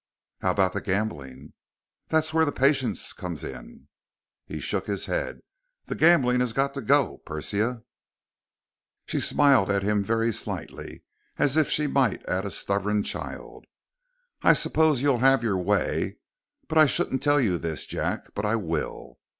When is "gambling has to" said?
5.93-6.81